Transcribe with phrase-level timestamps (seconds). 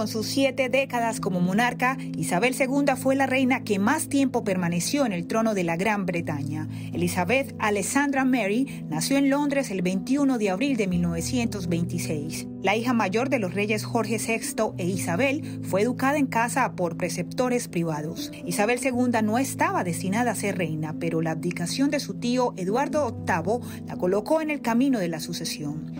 [0.00, 5.04] Con sus siete décadas como monarca, Isabel II fue la reina que más tiempo permaneció
[5.04, 6.68] en el trono de la Gran Bretaña.
[6.94, 12.46] Elizabeth Alessandra Mary nació en Londres el 21 de abril de 1926.
[12.62, 16.96] La hija mayor de los reyes Jorge VI e Isabel fue educada en casa por
[16.96, 18.32] preceptores privados.
[18.46, 23.22] Isabel II no estaba destinada a ser reina, pero la abdicación de su tío Eduardo
[23.26, 25.92] VIII la colocó en el camino de la sucesión.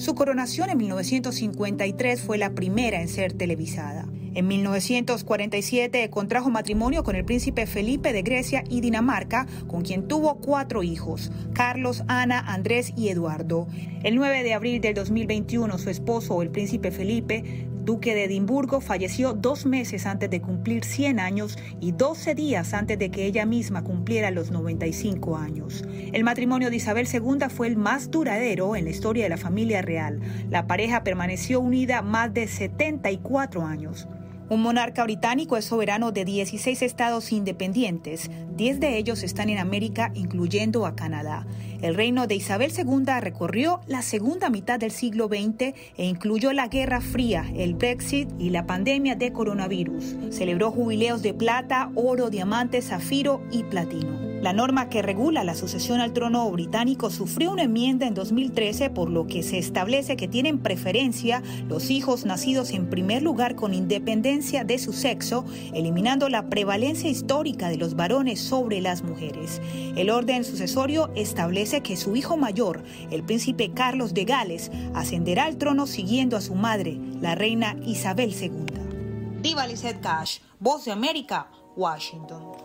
[0.00, 4.06] Su coronación en 1953 fue la primera en ser televisada.
[4.32, 10.36] En 1947 contrajo matrimonio con el príncipe Felipe de Grecia y Dinamarca, con quien tuvo
[10.36, 13.68] cuatro hijos, Carlos, Ana, Andrés y Eduardo.
[14.02, 19.32] El 9 de abril del 2021 su esposo, el príncipe Felipe, duque de Edimburgo, falleció
[19.32, 23.82] dos meses antes de cumplir 100 años y 12 días antes de que ella misma
[23.82, 25.84] cumpliera los 95 años.
[26.12, 29.82] El matrimonio de Isabel II fue el más duradero en la historia de la familia
[29.82, 30.20] real.
[30.50, 34.08] La pareja permaneció unida más de 74 años.
[34.50, 38.28] Un monarca británico es soberano de 16 estados independientes.
[38.56, 41.46] 10 de ellos están en América, incluyendo a Canadá.
[41.80, 46.66] El reino de Isabel II recorrió la segunda mitad del siglo XX e incluyó la
[46.66, 50.16] Guerra Fría, el Brexit y la pandemia de coronavirus.
[50.30, 54.29] Celebró jubileos de plata, oro, diamante, zafiro y platino.
[54.40, 59.10] La norma que regula la sucesión al trono británico sufrió una enmienda en 2013 por
[59.10, 64.64] lo que se establece que tienen preferencia los hijos nacidos en primer lugar con independencia
[64.64, 69.60] de su sexo, eliminando la prevalencia histórica de los varones sobre las mujeres.
[69.94, 75.58] El orden sucesorio establece que su hijo mayor, el príncipe Carlos de Gales, ascenderá al
[75.58, 79.42] trono siguiendo a su madre, la reina Isabel II.
[79.42, 82.59] Diva Lizette Cash, Voz de América, Washington.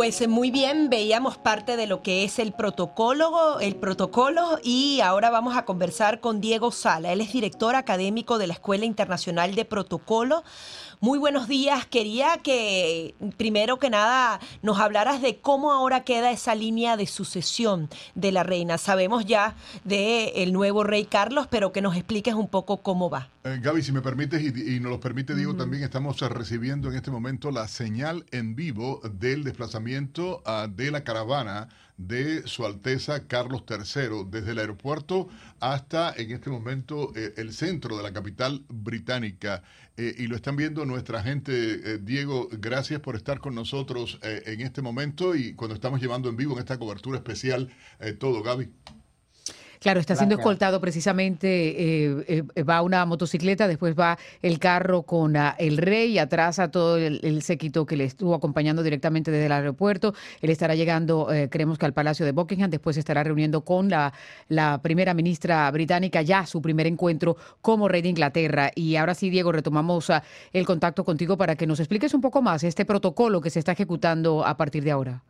[0.00, 5.00] Pues eh, muy bien, veíamos parte de lo que es el protocolo, el protocolo y
[5.02, 7.12] ahora vamos a conversar con Diego Sala.
[7.12, 10.42] Él es director académico de la Escuela Internacional de Protocolo.
[11.02, 11.86] Muy buenos días.
[11.86, 17.88] Quería que primero que nada nos hablaras de cómo ahora queda esa línea de sucesión
[18.14, 18.76] de la reina.
[18.76, 23.30] Sabemos ya del el nuevo rey Carlos, pero que nos expliques un poco cómo va.
[23.44, 27.10] Eh, Gaby, si me permites y, nos lo permite Diego, también estamos recibiendo en este
[27.10, 31.68] momento la señal en vivo del desplazamiento ah, de la caravana
[32.06, 35.28] de Su Alteza Carlos III, desde el aeropuerto
[35.60, 39.62] hasta en este momento eh, el centro de la capital británica.
[39.96, 41.52] Eh, y lo están viendo nuestra gente.
[41.52, 46.36] Eh, Diego, gracias por estar con nosotros en este momento y cuando estamos llevando en
[46.36, 47.68] vivo en esta cobertura especial
[48.18, 48.70] todo, Gaby.
[49.80, 55.34] Claro, está siendo escoltado precisamente, eh, eh, va una motocicleta, después va el carro con
[55.56, 60.12] el rey, atrás a todo el, séquito que le estuvo acompañando directamente desde el aeropuerto.
[60.42, 63.88] Él estará llegando, eh, creemos que al Palacio de Buckingham, después se estará reuniendo con
[63.88, 64.12] la,
[64.48, 68.72] la primera ministra británica, ya su primer encuentro como rey de Inglaterra.
[68.74, 72.42] Y ahora sí, Diego, retomamos ah, el contacto contigo para que nos expliques un poco
[72.42, 75.22] más este protocolo que se está ejecutando a partir de ahora.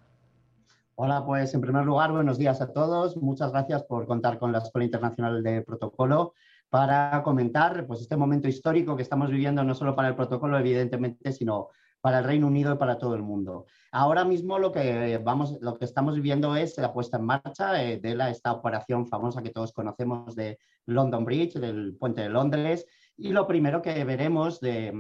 [1.03, 3.17] Hola, pues en primer lugar, buenos días a todos.
[3.17, 6.35] Muchas gracias por contar con la Escuela Internacional de Protocolo
[6.69, 11.33] para comentar pues, este momento histórico que estamos viviendo, no solo para el protocolo, evidentemente,
[11.33, 11.71] sino
[12.03, 13.65] para el Reino Unido y para todo el mundo.
[13.91, 17.97] Ahora mismo lo que, vamos, lo que estamos viviendo es la puesta en marcha eh,
[17.99, 22.85] de esta operación famosa que todos conocemos de London Bridge, del puente de Londres,
[23.21, 24.93] y lo primero que veremos de,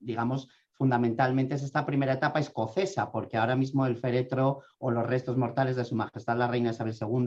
[0.00, 5.36] digamos, fundamentalmente es esta primera etapa escocesa, porque ahora mismo el féretro o los restos
[5.36, 7.24] mortales de Su Majestad la Reina Isabel II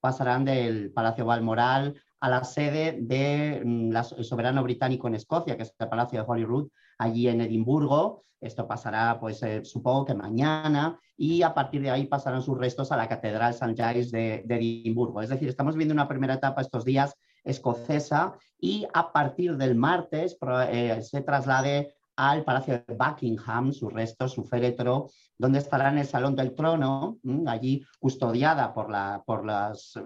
[0.00, 5.74] pasarán del Palacio Balmoral a la sede del mm, soberano británico en Escocia, que es
[5.78, 8.24] el Palacio de Holyrood, allí en Edimburgo.
[8.40, 12.92] Esto pasará, pues eh, supongo que mañana, y a partir de ahí pasarán sus restos
[12.92, 13.74] a la Catedral St.
[13.74, 15.22] Giles de, de Edimburgo.
[15.22, 17.16] Es decir, estamos viendo una primera etapa estos días
[17.46, 20.36] escocesa y a partir del martes
[20.68, 26.06] eh, se traslade al Palacio de Buckingham, sus restos, su féretro, donde estará en el
[26.06, 29.98] Salón del Trono, allí custodiada por, la, por las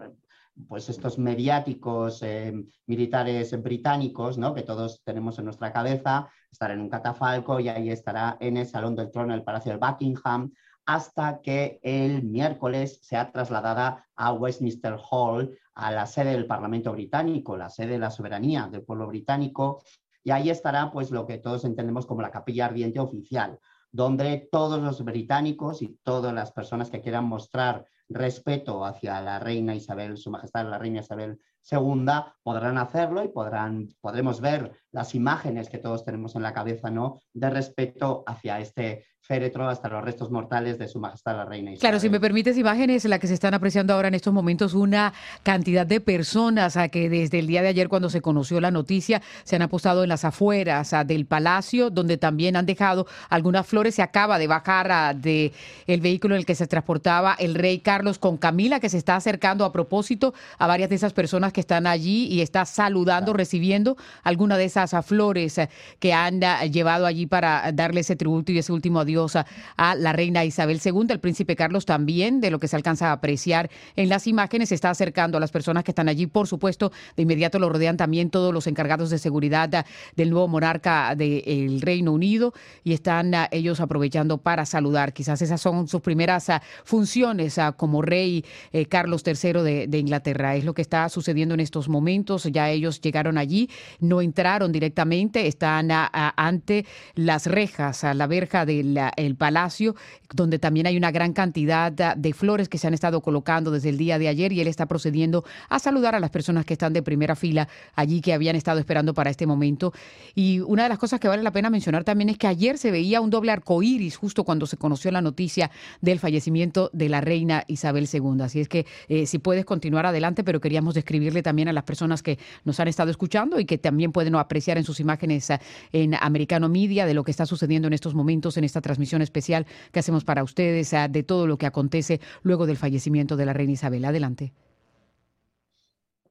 [0.69, 2.53] pues estos mediáticos eh,
[2.87, 4.55] militares británicos, ¿no?
[4.55, 8.67] que todos tenemos en nuestra cabeza, estará en un catafalco y ahí estará en el
[8.67, 10.53] Salón del Trono del Palacio de Buckingham,
[10.87, 17.57] hasta que el miércoles sea trasladada a Westminster Hall, a la sede del Parlamento británico,
[17.57, 19.83] la sede de la soberanía del pueblo británico,
[20.23, 23.59] y ahí estará pues lo que todos entendemos como la capilla ardiente oficial,
[23.91, 29.75] donde todos los británicos y todas las personas que quieran mostrar respeto hacia la reina
[29.75, 31.41] Isabel, su majestad la reina Isabel
[31.71, 32.07] II,
[32.43, 37.21] podrán hacerlo y podrán, podremos ver las imágenes que todos tenemos en la cabeza, ¿no?
[37.33, 41.81] De respeto hacia este féretro hasta los restos mortales de su majestad la reina Isabel.
[41.81, 45.13] Claro, si me permites imágenes, la que se están apreciando ahora en estos momentos, una
[45.43, 49.23] cantidad de personas a que desde el día de ayer cuando se conoció la noticia
[49.45, 53.95] se han apostado en las afueras del palacio, donde también han dejado algunas flores.
[53.95, 55.53] Se acaba de bajar de
[55.87, 59.17] el vehículo en el que se transportaba el rey Carlos con Camila, que se está
[59.17, 63.97] acercando a propósito a varias de esas personas que están allí y está saludando, recibiendo
[64.25, 65.61] alguna de esas flores
[65.99, 66.41] que han
[66.71, 71.07] llevado allí para darle ese tributo y ese último adiós a la reina Isabel II.
[71.09, 74.75] El príncipe Carlos también, de lo que se alcanza a apreciar en las imágenes, se
[74.75, 76.27] está acercando a las personas que están allí.
[76.27, 79.85] Por supuesto, de inmediato lo rodean también todos los encargados de seguridad
[80.17, 82.53] del nuevo monarca del Reino Unido
[82.85, 85.13] y están ah, ellos aprovechando para saludar.
[85.13, 86.51] Quizás esas son sus primeras
[86.85, 90.57] funciones como rey eh, Carlos III de Inglaterra.
[90.57, 92.45] Es lo que está sucediendo en estos momentos.
[92.45, 98.99] Ya ellos llegaron allí, no entraron directamente, están ante las rejas, a la verja del
[99.17, 99.95] el palacio,
[100.35, 103.99] donde también hay una gran cantidad de flores que se han estado colocando desde el
[103.99, 107.03] día de ayer y él está procediendo a saludar a las personas que están de
[107.03, 109.93] primera fila allí que habían estado esperando para este momento.
[110.35, 112.91] Y una de las cosas que vale la pena mencionar también es que ayer se
[112.91, 115.71] veía un doble arco iris justo cuando se conoció la noticia
[116.01, 118.43] del fallecimiento de la reina Isabel II.
[118.43, 122.23] Así es que eh, si puedes continuar adelante, pero queríamos describirle también a las personas
[122.23, 125.59] que nos han estado escuchando y que también pueden apreciar en sus imágenes eh,
[125.93, 129.67] en Americano Media de lo que está sucediendo en estos momentos en esta transmisión especial
[129.93, 133.73] que hacemos para ustedes de todo lo que acontece luego del fallecimiento de la reina
[133.73, 134.05] Isabel.
[134.05, 134.53] Adelante.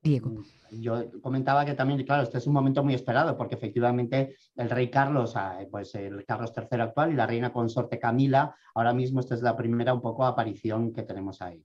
[0.02, 0.30] Diego.
[0.30, 4.70] Mm, yo comentaba que también, claro, este es un momento muy esperado porque efectivamente el
[4.70, 9.20] rey Carlos, ah, pues el Carlos III actual y la reina consorte Camila, ahora mismo
[9.20, 11.64] esta es la primera un poco aparición que tenemos ahí.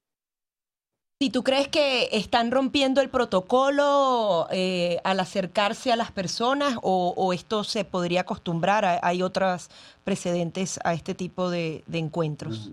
[1.21, 7.33] ¿Y tú crees que están rompiendo el protocolo eh, al acercarse a las personas o,
[7.33, 9.01] esto se podría acostumbrar?
[9.03, 9.71] ¿Hay otros
[10.03, 12.71] precedentes a este tipo de encuentros?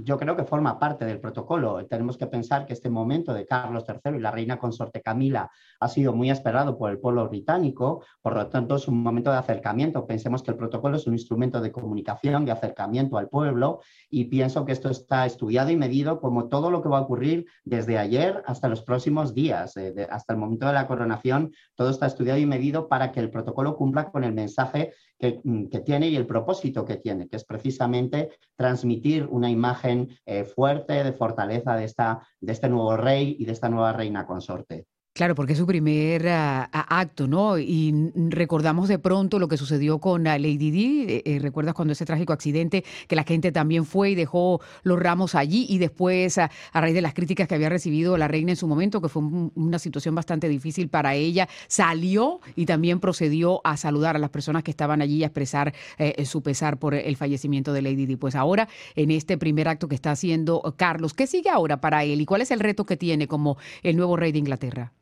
[0.00, 1.84] Yo creo que forma parte del protocolo.
[1.86, 5.50] Tenemos que pensar que este momento de Carlos III y la reina consorte Camila
[5.80, 9.38] ha sido muy esperado por el pueblo británico, por lo tanto es un momento de
[9.38, 10.06] acercamiento.
[10.06, 14.64] Pensemos que el protocolo es un instrumento de comunicación, de acercamiento al pueblo y pienso
[14.64, 18.44] que esto está estudiado y medido como todo lo que va a ocurrir desde ayer
[18.46, 22.46] hasta los próximos días, eh, hasta el momento de la coronación, todo está estudiado y
[22.46, 26.84] medido para que el protocolo cumpla con el mensaje Mm, que, tiene y el propósito
[26.84, 32.52] que tiene, que es precisamente transmitir una imagen eh, fuerte de fortaleza de, esta, de
[32.52, 34.86] este nuevo rey y de esta nueva reina consorte.
[35.18, 37.58] Claro, porque es su primer ah, acto, ¿no?
[37.58, 41.06] Y recordamos de pronto lo que sucedió con Lady Di.
[41.08, 44.96] Eh, eh, ¿Recuerdas cuando ese trágico accidente que la gente también fue y dejó los
[44.96, 45.66] ramos allí?
[45.68, 49.00] Y después, a, raíz de las críticas que había recibido la reina en su momento,
[49.00, 49.24] que fue
[49.56, 54.62] una situación bastante difícil para ella, salió y también procedió a saludar a las personas
[54.62, 58.14] que estaban allí y a expresar eh, su pesar por el fallecimiento de Lady Di.
[58.14, 62.20] Pues ahora, en este primer acto que está haciendo Carlos, ¿qué sigue ahora para él
[62.20, 64.92] y cuál es el reto que tiene como el nuevo rey de Inglaterra?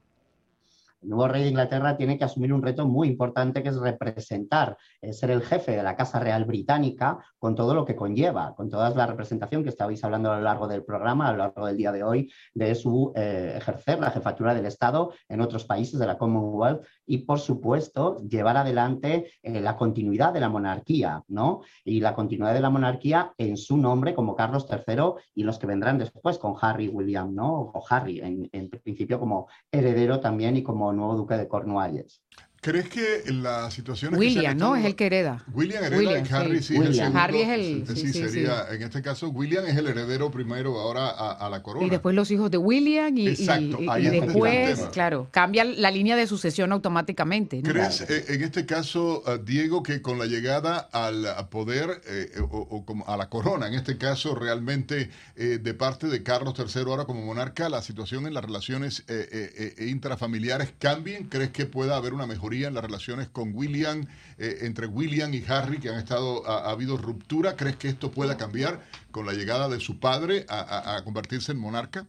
[1.08, 5.12] Nuevo rey de Inglaterra tiene que asumir un reto muy importante que es representar, eh,
[5.12, 8.90] ser el jefe de la Casa Real Británica con todo lo que conlleva, con toda
[8.90, 11.92] la representación que estabais hablando a lo largo del programa, a lo largo del día
[11.92, 16.18] de hoy, de su eh, ejercer la jefatura del Estado en otros países de la
[16.18, 21.62] Commonwealth y, por supuesto, llevar adelante eh, la continuidad de la monarquía, ¿no?
[21.84, 25.66] Y la continuidad de la monarquía en su nombre como Carlos III y los que
[25.66, 27.72] vendrán después con Harry William, ¿no?
[27.75, 32.23] O Harry, en, en principio como heredero también y como nuevo duque de Cornualles.
[32.66, 34.75] ¿Crees que la situación William, ¿no?
[34.75, 35.44] Es el que hereda.
[35.54, 37.96] William hereda y Harry sí, es el Harry es el...
[37.96, 41.87] Sí, sería, en este caso, William es el heredero primero ahora a, la corona.
[41.87, 46.73] Y después los hijos de William y, y, después, claro, cambia la línea de sucesión
[46.73, 47.62] automáticamente.
[47.62, 52.85] ¿Crees eh, en este caso, eh, Diego, que con la llegada al poder eh, o,
[52.85, 57.25] como a la corona, en este caso realmente de parte de Carlos III ahora como
[57.25, 59.04] monarca, la situación en las relaciones
[59.78, 61.28] intrafamiliares cambien?
[61.28, 62.55] ¿Crees que pueda haber una mejoría?
[62.64, 64.06] En las relaciones con William,
[64.38, 67.56] eh, entre William y Harry, que han estado, ha, habido ruptura.
[67.56, 72.06] ¿Crees que esto pueda cambiar con la llegada de su padre a, convertirse en monarca?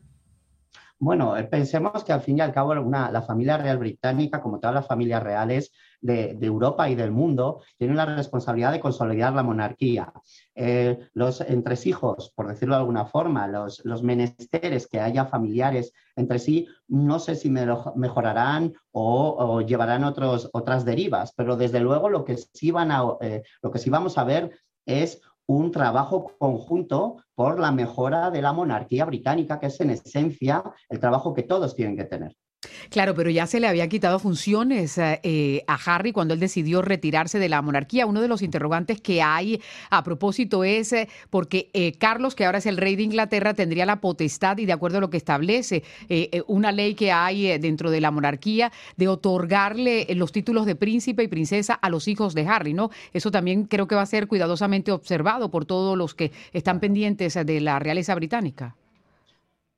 [0.99, 4.75] Bueno, eh, pensemos que al fin y al cabo la familia real británica, como todas
[4.75, 10.11] las familias reales, de, Europa y del mundo tienen la responsabilidad de consolidar la monarquía.
[10.55, 16.67] Eh, los entresijos, por decirlo de alguna forma, los, menesteres que haya familiares entre sí,
[16.87, 22.71] no sé si mejorarán o, llevarán otros, otras derivas, pero desde luego lo que sí,
[22.71, 24.51] van a, eh, lo que sí vamos a ver
[24.85, 30.63] es un trabajo conjunto por la mejora de la monarquía británica, que es en esencia
[30.89, 32.35] el trabajo que todos tienen que tener.
[32.89, 36.81] Claro, pero ya se le había quitado funciones eh, eh, a Harry cuando él decidió
[36.81, 38.05] retirarse de la monarquía.
[38.05, 42.65] Uno de los interrogantes que hay a propósito es eh, porque Carlos, que ahora es
[42.65, 45.83] el rey de Inglaterra, tendría la potestad y de acuerdo a lo que establece
[46.47, 51.27] una ley que hay dentro de la monarquía de otorgarle los títulos de príncipe y
[51.27, 52.89] princesa a los hijos de Harry, ¿no?
[53.13, 57.33] Eso también creo que va a ser cuidadosamente observado por todos los que están pendientes
[57.33, 58.75] de la realeza británica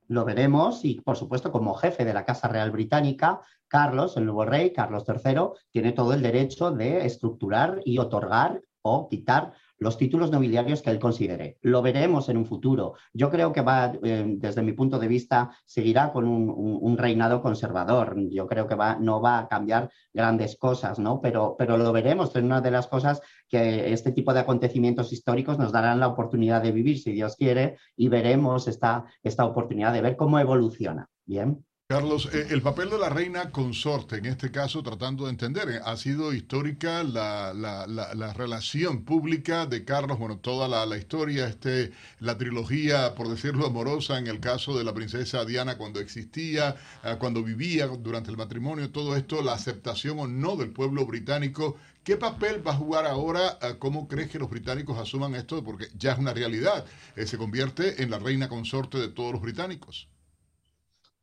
[0.10, 4.44] lo veremos y, por supuesto, como jefe de la Casa Real Británica, Carlos, el nuevo
[4.44, 10.31] rey, Carlos III, tiene todo el derecho de estructurar y otorgar o quitar los títulos
[10.31, 11.57] nobiliarios que él considere.
[11.62, 12.95] Lo veremos en un futuro.
[13.13, 18.15] Yo creo que va, eh, desde mi punto de vista, seguirá con un, reinado conservador.
[18.29, 21.21] Yo creo que va, no va a cambiar grandes cosas, ¿no?
[21.21, 22.36] Pero, pero lo veremos.
[22.36, 26.62] Es una de las cosas que este tipo de acontecimientos históricos nos darán la oportunidad
[26.62, 31.07] de vivir, si Dios quiere, y veremos esta, esta oportunidad de ver cómo evoluciona.
[31.25, 31.63] Bien.
[31.91, 35.79] Carlos, eh, el papel de la reina consorte, en este caso tratando de entender, eh,
[35.84, 42.38] ha sido histórica la, la, relación pública de Carlos, bueno, toda la, historia, este, la
[42.38, 47.41] trilogía, por decirlo amorosa, en el caso de la princesa Diana cuando existía, eh, cuando
[47.41, 51.77] vivía durante el matrimonio, todo esto, la aceptación o no del pueblo británico.
[52.03, 53.58] ¿Qué papel va a jugar ahora?
[53.79, 55.63] ¿Cómo crees que los británicos asuman esto?
[55.63, 60.08] Porque ya es una realidad, se convierte en la reina consorte de todos los británicos.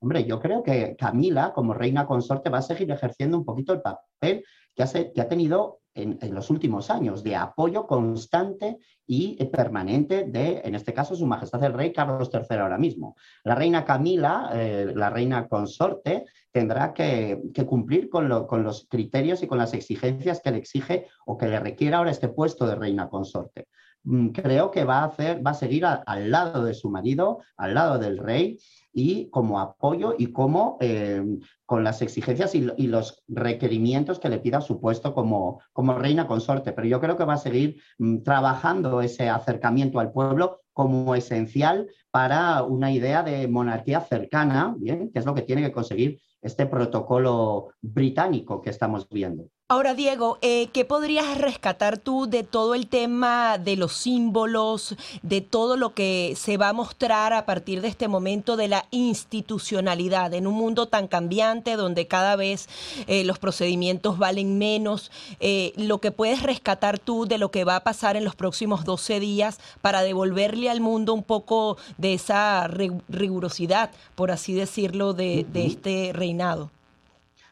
[0.06, 3.82] Hombre, yo creo que Camila, como reina consorte, va a seguir ejerciendo un poquito el
[3.82, 10.76] papel que ha, tenido en, los últimos años de apoyo constante y permanente de, en
[10.76, 13.16] este caso, Su Majestad el Rey Carlos III ahora mismo.
[13.42, 19.48] La reina Camila, eh, la reina consorte, tendrá que, cumplir con, con, los criterios y
[19.48, 23.08] con las exigencias que le exige o que le requiere ahora este puesto de reina
[23.08, 23.66] consorte.
[24.06, 27.74] Mm, creo que va a, hacer, va a seguir al lado de su marido, al
[27.74, 28.58] lado del rey,
[28.92, 31.22] y como apoyo y como eh,
[31.66, 36.72] con las exigencias y, los requerimientos que le pida su puesto como, como reina consorte.
[36.72, 41.88] Pero yo creo que va a seguir mm, trabajando ese acercamiento al pueblo como esencial
[42.10, 45.10] para una idea de monarquía cercana, ¿bien?
[45.10, 49.50] que es lo que tiene que conseguir este protocolo británico que estamos viendo.
[49.68, 55.40] Ahora, Diego, eh, ¿qué podrías rescatar tú de todo el tema de los símbolos, de
[55.40, 60.34] todo lo que se va a mostrar a partir de este momento de la institucionalidad
[60.34, 62.68] en un mundo tan cambiante donde cada vez
[63.08, 65.10] eh, los procedimientos valen menos?
[65.40, 68.84] Eh, lo que puedes rescatar tú de lo que va a pasar en los próximos
[68.84, 75.44] 12 días para devolverle al mundo un poco de esa rigurosidad, por así decirlo, de
[75.54, 76.70] este reinado.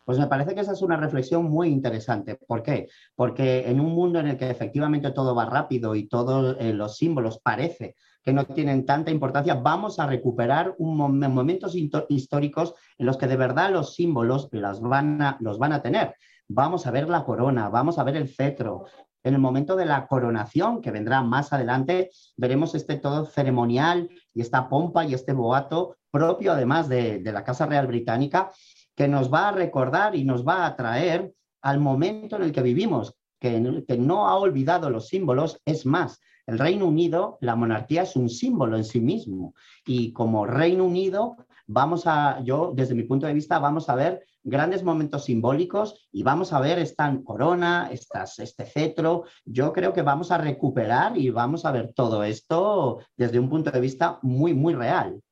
[0.04, 2.36] Pues me parece que esa es una reflexión muy interesante.
[2.36, 2.88] ¿Por qué?
[3.14, 6.96] Porque en un mundo en el que efectivamente todo va rápido y todos eh, los
[6.96, 11.74] símbolos parece que no tienen tanta importancia, vamos a recuperar un momentos
[12.08, 16.14] históricos en los que de verdad los símbolos las van a, los van a tener.
[16.48, 18.86] Vamos a ver la corona, vamos a ver el cetro.
[19.22, 24.40] En el momento de la coronación, que vendrá más adelante, veremos este todo ceremonial y
[24.40, 28.50] esta pompa y este boato propio además de, de la Casa Real Británica,
[28.94, 31.32] que nos va a recordar y nos va a traer
[31.62, 36.58] al momento en el que vivimos, que, no ha olvidado los símbolos, es más, el
[36.58, 39.54] Reino Unido, la monarquía es un símbolo en sí mismo.
[39.86, 41.36] Y como Reino Unido,
[41.66, 46.22] vamos a, yo desde mi punto de vista, vamos a ver grandes momentos simbólicos y
[46.22, 49.24] vamos a ver esta corona, estas, este cetro.
[49.46, 53.70] Yo creo que vamos a recuperar y vamos a ver todo esto desde un punto
[53.70, 55.22] de vista muy, muy real.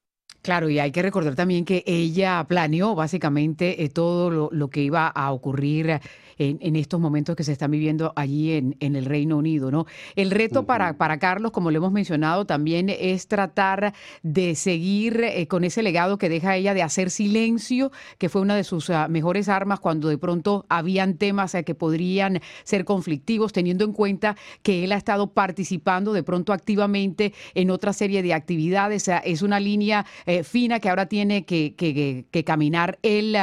[0.43, 5.07] Claro, y hay que recordar también que ella planeó básicamente eh, todo lo, que iba
[5.07, 6.01] a ocurrir
[6.39, 9.87] en, estos momentos que se están viviendo allí en, el Reino Unido, ¿no?
[10.17, 15.47] El reto para, para Carlos, como lo hemos mencionado, también es tratar de seguir eh,
[15.47, 19.09] con ese legado que deja ella de hacer silencio, que fue una de sus ah,
[19.09, 24.37] mejores armas cuando de pronto habían temas eh, que podrían ser conflictivos, teniendo en cuenta
[24.63, 29.09] que él ha estado participando de pronto activamente en otra serie de actividades.
[29.25, 33.37] es una línea eh, fina que ahora tiene que, que caminar él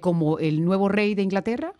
[0.00, 1.72] como el nuevo rey de Inglaterra.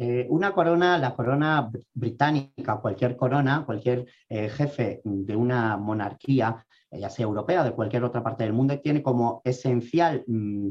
[0.00, 7.00] Eh, una corona, la corona británica, cualquier corona, cualquier eh, jefe de una monarquía, eh,
[7.00, 10.68] ya sea europea o de cualquier otra parte del mundo, tiene como esencial mm,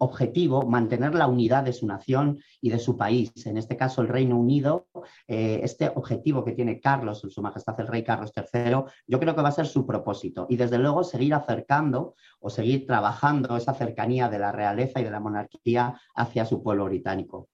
[0.00, 3.30] objetivo mantener la unidad de su nación y de su país.
[3.46, 4.88] En este caso, el Reino Unido,
[5.28, 9.50] este objetivo que tiene Carlos, Su Majestad el Rey Carlos III, yo creo que va
[9.50, 10.46] a ser su propósito.
[10.48, 15.10] Y desde luego seguir acercando o seguir trabajando esa cercanía de la realeza y de
[15.10, 17.48] la monarquía hacia su pueblo británico.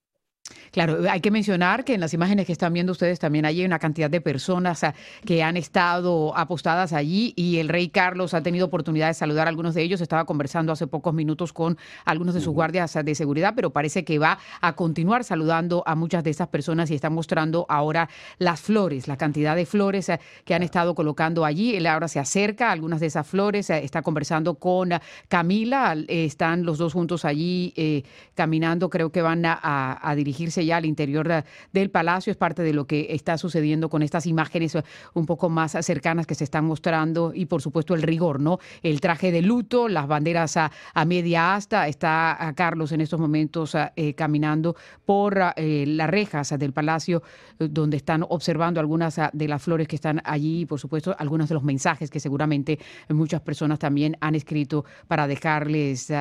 [0.70, 3.78] Claro, hay que mencionar que en las imágenes que están viendo ustedes también hay una
[3.78, 4.84] cantidad de personas
[5.24, 9.50] que han estado apostadas allí y el rey Carlos ha tenido oportunidad de saludar a
[9.50, 10.00] algunos de ellos.
[10.00, 14.18] Estaba conversando hace pocos minutos con algunos de sus guardias de seguridad, pero parece que
[14.18, 18.08] va a continuar saludando a muchas de esas personas y está mostrando ahora
[18.38, 21.76] las flores, la cantidad de flores ah, que han estado colocando allí.
[21.76, 24.90] Él ahora se acerca a algunas de esas flores, ah, está conversando con
[25.28, 28.02] Camila, están los dos juntos allí eh,
[28.34, 32.30] caminando, creo que van a dirigir ya al interior del palacio.
[32.30, 34.76] Es parte de lo que está sucediendo con estas imágenes
[35.14, 38.58] un poco más cercanas que se están mostrando y por supuesto el rigor, ¿no?
[38.82, 40.70] El traje de luto, las banderas a,
[41.06, 41.88] media asta.
[41.88, 47.22] Está a Carlos en estos momentos eh, caminando por eh, las rejas del palacio
[47.58, 51.54] donde están observando algunas de las flores que están allí y por supuesto algunos de
[51.54, 56.12] los mensajes que seguramente muchas personas también han escrito para dejarles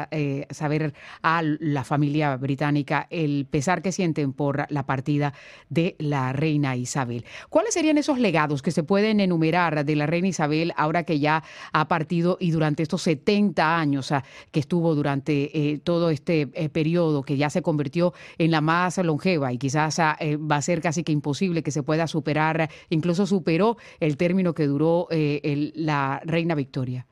[0.50, 5.34] saber a la familia británica el pesar que sienten por la partida
[5.70, 7.26] de la reina Isabel.
[7.50, 11.44] ¿Cuáles serían esos legados que se pueden enumerar de la reina Isabel ahora que ya
[11.72, 16.70] ha partido y durante estos 70 años ah, que estuvo durante eh, todo este eh,
[16.70, 20.62] periodo, que ya se convirtió en la más longeva y quizás ah, eh, va a
[20.62, 21.25] ser casi que imposible
[21.64, 27.08] que se pueda superar, incluso superó el término que duró la reina Victoria?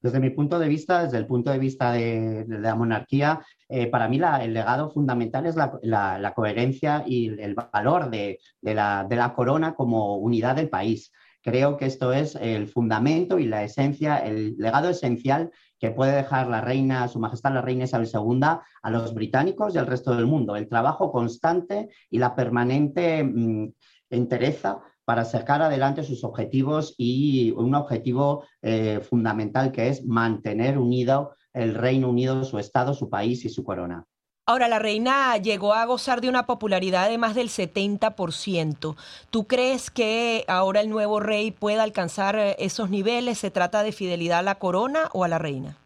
[0.00, 4.06] Desde mi punto de vista, desde el punto de vista de, la monarquía, eh, para
[4.08, 10.54] mí el legado fundamental es la, coherencia y el valor de, la, corona como unidad
[10.54, 11.10] del país.
[11.42, 16.48] Creo que esto es el fundamento y la esencia, el legado esencial que puede dejar
[16.48, 18.40] la reina, su majestad la reina Isabel II,
[18.82, 20.56] a los británicos y al resto del mundo.
[20.56, 23.72] El trabajo constante y la permanente mm,
[24.10, 31.34] entereza para sacar adelante sus objetivos y un objetivo eh, fundamental que es mantener unido
[31.54, 34.04] el Reino Unido, su Estado, su país y su corona.
[34.48, 38.96] Ahora, la reina llegó a gozar de una popularidad de más del 70%.
[39.28, 43.36] ¿Tú crees que ahora el nuevo rey pueda alcanzar eh, esos niveles?
[43.36, 45.76] ¿Se trata de fidelidad a la corona o a la reina?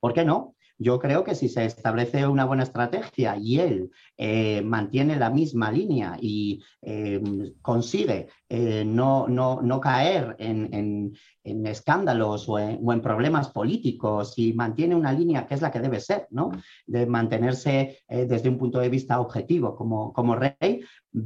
[0.00, 0.54] ¿Por qué no?
[0.78, 5.72] Yo creo que si se establece una buena estrategia y él eh, mantiene la misma
[5.72, 7.22] línea y eh,
[7.62, 15.46] consigue eh, no, no, caer en, escándalos o en, problemas políticos y mantiene una línea
[15.46, 16.50] que es la que debe ser, ¿no?
[16.86, 20.80] de mantenerse desde un punto de vista objetivo como, como rey,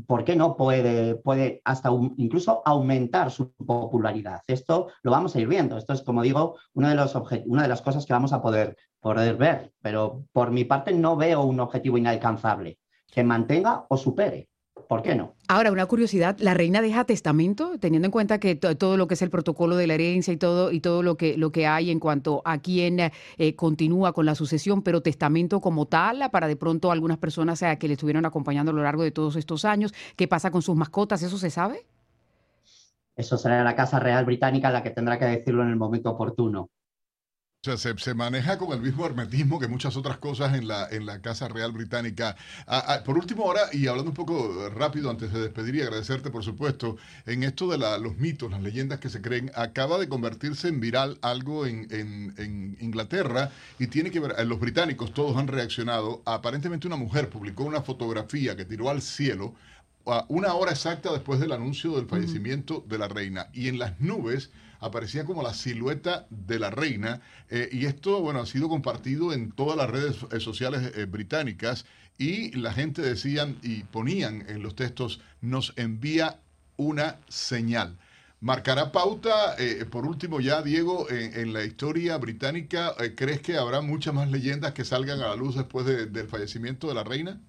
[0.07, 4.41] ¿por qué no puede, puede hasta incluso aumentar su popularidad?
[4.47, 5.77] Esto lo vamos a ir viendo.
[5.77, 7.15] Esto es, como digo, una de, los
[7.47, 11.17] una de las cosas que vamos a poder, poder ver, pero por mi parte no
[11.17, 12.79] veo un objetivo inalcanzable
[13.11, 14.49] que mantenga o supere.
[14.89, 15.35] ¿Por qué no?
[15.47, 19.23] Ahora, una curiosidad, ¿la reina deja testamento, teniendo en cuenta que todo lo que es
[19.23, 22.01] el protocolo de la herencia y todo, y todo lo que, lo que hay en
[22.01, 26.91] cuanto a quién eh, continúa con la sucesión, pero testamento como tal, para de pronto
[26.91, 30.51] algunas personas que le estuvieron acompañando a lo largo de todos estos años, ¿qué pasa
[30.51, 31.23] con sus mascotas?
[31.23, 31.87] ¿Eso se sabe?
[33.15, 36.71] Eso será la Casa Real Británica la que tendrá que decirlo en el momento oportuno.
[37.69, 41.05] O sea, se, maneja con el mismo hermetismo que muchas otras cosas en la, en
[41.05, 42.35] la Casa Real Británica.
[43.05, 46.97] Por último, ahora, y hablando un poco rápido antes de despedir y agradecerte, por supuesto,
[47.27, 51.19] en esto de los mitos, las leyendas que se creen, acaba de convertirse en viral
[51.21, 56.23] algo en, en, Inglaterra y tiene que ver, eh, los británicos todos han reaccionado.
[56.25, 59.55] Aparentemente una mujer publicó una fotografía que tiró al cielo
[60.29, 64.51] una hora exacta después del anuncio del fallecimiento de la reina y en las nubes
[64.81, 67.21] aparecía como la silueta de la reina.
[67.49, 71.85] Eh, y esto, bueno, ha sido compartido en todas las redes eh, sociales eh, británicas
[72.19, 76.41] y la gente decían y ponían en los textos, nos envía
[76.77, 77.99] una señal.
[78.41, 84.15] marcará pauta, eh, por último ya, Diego, en, la historia británica, ¿crees que habrá muchas
[84.15, 87.41] más leyendas que salgan a la luz después del fallecimiento de la reina?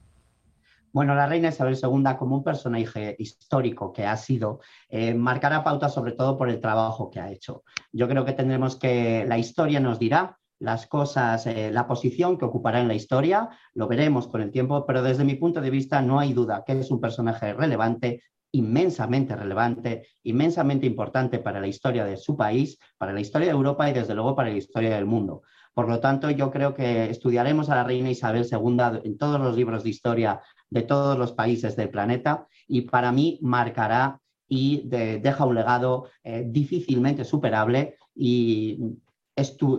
[0.94, 5.88] Bueno, la reina Isabel II, como un personaje histórico que ha sido, eh, marcará pauta
[5.88, 7.64] sobre todo por el trabajo que ha hecho.
[7.94, 12.46] Yo creo que tendremos que, la historia nos dirá las cosas, eh, la posición que
[12.46, 16.02] ocupará en la historia, lo veremos con el tiempo, pero desde mi punto de vista
[16.02, 22.04] no hay duda que es un personaje relevante, inmensamente relevante, inmensamente importante para la historia
[22.04, 25.06] de su país, para la historia de Europa y desde luego para la historia del
[25.06, 25.44] mundo.
[25.74, 29.56] Por lo tanto, yo creo que estudiaremos a la reina Isabel II en todos los
[29.56, 35.46] libros de historia de todos los países del planeta y para mí marcará y deja
[35.46, 38.98] un legado eh, difícilmente superable y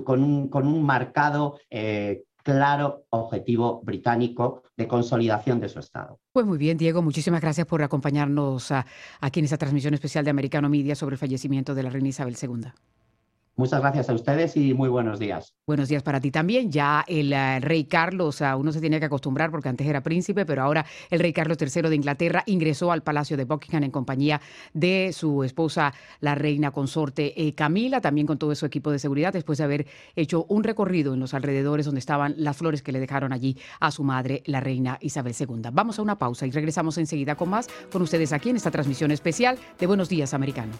[0.05, 6.19] con, un, marcado eh, claro objetivo británico de consolidación de su Estado.
[6.33, 8.73] Pues muy bien, Diego, muchísimas gracias por acompañarnos
[9.21, 12.37] aquí en esta transmisión especial de Americano Media sobre el fallecimiento de la reina Isabel
[12.41, 12.73] II.
[13.55, 15.55] Muchas gracias a ustedes y muy buenos días.
[15.67, 16.73] Buenos días para ti también.
[16.73, 20.63] Ya el, eh, rey Carlos, uno se tiene que acostumbrar porque antes era príncipe, pero
[20.63, 24.41] ahora el rey Carlos III de Inglaterra ingresó al Palacio de Buckingham en compañía
[24.73, 29.35] de su esposa, la reina consorte eh, Camila, también con todo su equipo de seguridad,
[29.35, 29.87] después de haber
[30.17, 33.91] hecho un recorrido en los alrededores donde estaban las flores que le dejaron allí a
[33.91, 35.69] su madre, la reina Isabel II.
[35.73, 39.11] Vamos a una pausa y regresamos enseguida con más con ustedes aquí en esta transmisión
[39.11, 40.73] especial de Buenos Días Americano.